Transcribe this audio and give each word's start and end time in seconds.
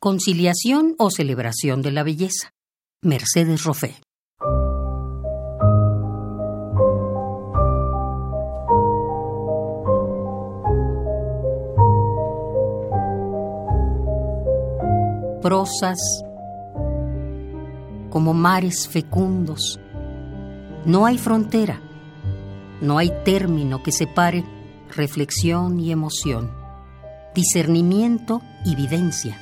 Conciliación 0.00 0.94
o 0.96 1.10
celebración 1.10 1.82
de 1.82 1.90
la 1.90 2.04
belleza. 2.04 2.54
Mercedes 3.02 3.64
Roffé. 3.64 3.96
Prosas 15.42 15.98
como 18.10 18.34
mares 18.34 18.86
fecundos. 18.86 19.80
No 20.84 21.06
hay 21.06 21.18
frontera, 21.18 21.80
no 22.80 22.98
hay 22.98 23.10
término 23.24 23.82
que 23.82 23.90
separe 23.90 24.44
reflexión 24.94 25.80
y 25.80 25.90
emoción, 25.90 26.52
discernimiento 27.34 28.42
y 28.64 28.76
videncia. 28.76 29.36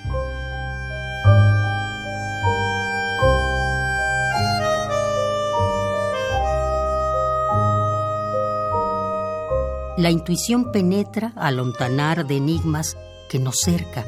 La 9.96 10.10
intuición 10.10 10.73
penetra 10.73 11.32
al 11.36 11.56
lontanar 11.56 12.27
de 12.27 12.36
enigmas 12.36 12.98
que 13.30 13.38
nos 13.38 13.60
cerca, 13.60 14.05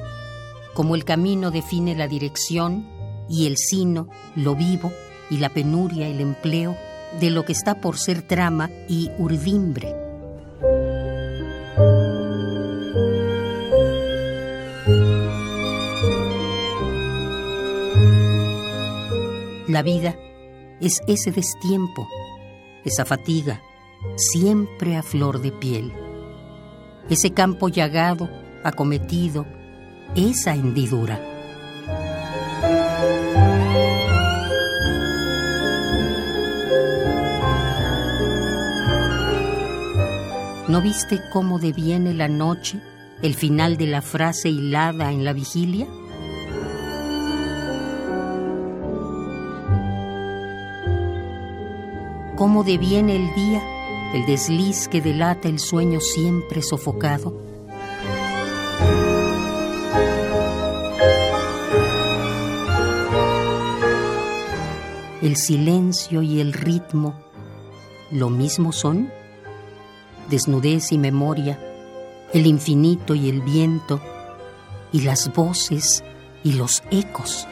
como 0.75 0.95
el 0.95 1.05
camino 1.05 1.51
define 1.51 1.97
la 1.97 2.07
dirección 2.07 2.87
y 3.27 3.47
el 3.47 3.57
sino, 3.57 4.07
lo 4.37 4.55
vivo 4.55 4.93
y 5.31 5.39
la 5.39 5.49
penuria, 5.49 6.07
el 6.07 6.21
empleo 6.21 6.77
de 7.21 7.31
lo 7.31 7.47
que 7.47 7.53
está 7.53 7.81
por 7.81 7.97
ser 7.97 8.21
trama 8.21 8.71
y 8.87 9.11
urdimbre. 9.19 9.95
La 19.69 19.83
vida 19.83 20.17
es 20.81 21.01
ese 21.07 21.33
destiempo, 21.33 22.07
esa 22.85 23.07
fatiga, 23.07 23.63
siempre 24.17 24.97
a 24.97 25.03
flor 25.03 25.41
de 25.41 25.53
piel. 25.53 25.93
Ese 27.09 27.33
campo 27.33 27.69
llagado, 27.69 28.29
acometido, 28.65 29.47
esa 30.15 30.55
hendidura. 30.55 31.21
¿No 40.69 40.83
viste 40.83 41.21
cómo 41.33 41.59
deviene 41.59 42.13
la 42.13 42.29
noche, 42.29 42.79
el 43.23 43.35
final 43.35 43.79
de 43.79 43.87
la 43.87 44.03
frase 44.03 44.51
hilada 44.51 45.11
en 45.13 45.25
la 45.25 45.33
vigilia? 45.33 45.87
¿Cómo 52.37 52.63
deviene 52.65 53.17
el 53.17 53.35
día 53.35 53.78
el 54.15 54.25
desliz 54.25 54.89
que 54.89 55.03
delata 55.03 55.49
el 55.49 55.59
sueño 55.59 56.01
siempre 56.01 56.63
sofocado. 56.63 57.35
El 65.21 65.37
silencio 65.37 66.23
y 66.23 66.41
el 66.41 66.55
ritmo, 66.55 67.15
¿lo 68.11 68.31
mismo 68.31 68.73
son? 68.73 69.11
Desnudez 70.31 70.93
y 70.93 70.99
memoria, 70.99 71.61
el 72.33 72.47
infinito 72.47 73.15
y 73.15 73.29
el 73.29 73.43
viento, 73.43 74.01
y 74.91 75.03
las 75.03 75.31
voces 75.35 76.03
y 76.45 76.55
los 76.55 76.83
ecos. 76.91 77.47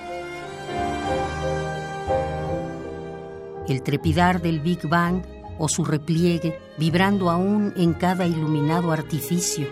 El 3.68 3.82
trepidar 3.82 4.40
del 4.40 4.60
Big 4.60 4.88
Bang 4.88 5.35
o 5.58 5.68
su 5.68 5.84
repliegue, 5.84 6.58
vibrando 6.78 7.30
aún 7.30 7.72
en 7.76 7.94
cada 7.94 8.26
iluminado 8.26 8.92
artificio. 8.92 9.68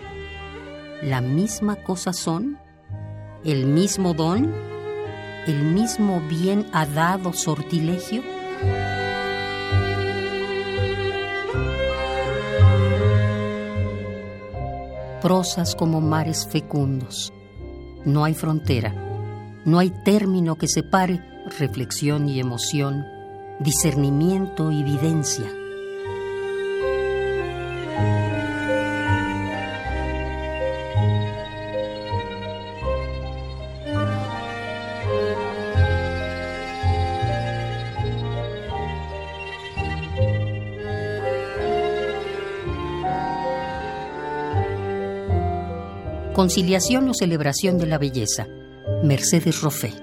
¿La 1.03 1.21
misma 1.21 1.77
cosa 1.77 2.13
son? 2.13 2.59
¿El 3.45 3.67
mismo 3.67 4.15
don? 4.15 4.53
¿El 5.47 5.63
mismo 5.63 6.23
bien 6.29 6.67
dado 6.95 7.33
sortilegio? 7.35 8.23
Prosas 15.21 15.75
como 15.75 16.01
mares 16.01 16.47
fecundos. 16.51 17.33
No 18.05 18.25
hay 18.25 18.35
frontera, 18.35 18.95
no 19.65 19.79
hay 19.79 19.91
término 20.05 20.57
que 20.57 20.69
separe 20.69 21.23
reflexión 21.59 22.29
y 22.29 22.41
emoción, 22.41 23.05
discernimiento 23.61 24.71
y 24.71 24.81
evidencia. 24.81 25.64
Conciliación 46.35 47.09
o 47.09 47.15
celebración 47.15 47.79
de 47.79 47.87
la 47.87 47.97
belleza. 47.97 48.49
Mercedes 49.05 49.63
Roffé. 49.63 49.95